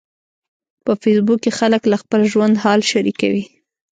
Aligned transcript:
په 0.85 0.91
فېسبوک 1.01 1.39
کې 1.43 1.51
خلک 1.59 1.81
له 1.91 1.97
خپل 2.03 2.21
ژوند 2.31 2.55
حال 2.63 2.81
شریکوي. 2.91 3.43